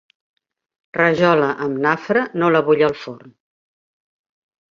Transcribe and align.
Rajola 0.97 1.49
amb 1.65 1.81
nafra 1.83 2.23
no 2.43 2.49
la 2.55 2.63
vull 2.69 2.83
al 2.87 2.97
forn. 3.03 3.35